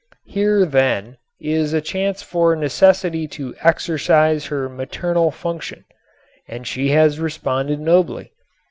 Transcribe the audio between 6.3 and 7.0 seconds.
And she